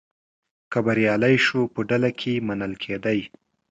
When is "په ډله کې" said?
1.73-2.43